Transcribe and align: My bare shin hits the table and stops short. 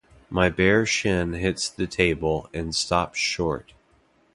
My 0.31 0.49
bare 0.49 0.87
shin 0.87 1.33
hits 1.33 1.69
the 1.69 1.85
table 1.85 2.49
and 2.55 2.73
stops 2.73 3.19
short. 3.19 3.73